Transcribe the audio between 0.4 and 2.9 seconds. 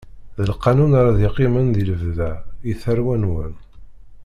D lqanun ara d-iqqimen i lebda, i